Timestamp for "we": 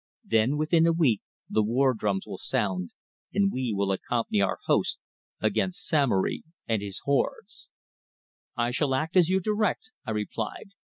3.53-3.71